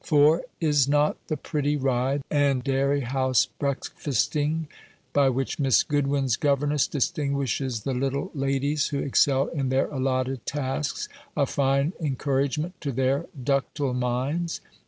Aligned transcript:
For, 0.03 0.41
is 0.59 0.87
not 0.87 1.17
the 1.27 1.37
pretty 1.37 1.77
ride, 1.77 2.23
and 2.31 2.63
dairy 2.63 3.01
house 3.01 3.45
breakfasting, 3.59 4.67
by 5.13 5.29
which 5.29 5.59
Miss 5.59 5.83
Goodwin's 5.83 6.37
governess 6.37 6.87
distinguishes 6.87 7.81
the 7.81 7.93
little 7.93 8.31
ladies 8.33 8.87
who 8.87 8.97
excel 8.97 9.45
in 9.49 9.69
their 9.69 9.85
allotted 9.91 10.43
tasks, 10.47 11.07
a 11.37 11.45
fine 11.45 11.93
encouragement 11.99 12.81
to 12.81 12.91
their 12.91 13.27
ductile 13.43 13.93
minds? 13.93 14.59